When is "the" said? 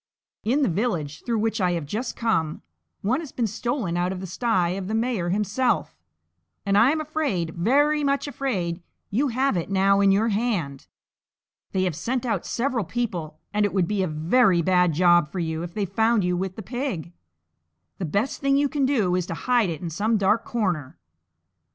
0.63-0.67, 4.19-4.25, 4.87-4.95, 16.55-16.63, 17.99-18.03